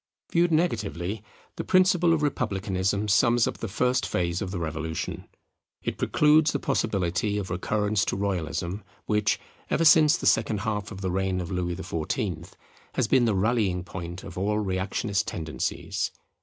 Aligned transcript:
Viewed 0.31 0.51
negatively, 0.51 1.21
the 1.57 1.63
principle 1.63 2.11
of 2.11 2.23
Republicanism 2.23 3.07
sums 3.07 3.45
up 3.47 3.59
the 3.59 3.67
first 3.67 4.03
phase 4.07 4.41
of 4.41 4.49
the 4.49 4.57
Revolution. 4.57 5.27
It 5.83 5.99
precludes 5.99 6.51
the 6.53 6.57
possibility 6.59 7.37
of 7.37 7.51
recurrence 7.51 8.03
to 8.05 8.15
Royalism, 8.15 8.83
which, 9.05 9.39
ever 9.69 9.85
since 9.85 10.17
the 10.17 10.25
second 10.25 10.61
half 10.61 10.91
of 10.91 11.01
the 11.01 11.11
reign 11.11 11.39
of 11.39 11.51
Louis 11.51 11.75
XIV, 11.75 12.49
has 12.95 13.07
been 13.07 13.25
the 13.25 13.35
rallying 13.35 13.83
point 13.83 14.23
of 14.23 14.39
all 14.39 14.57
reactionist 14.57 15.27
tendencies. 15.27 16.09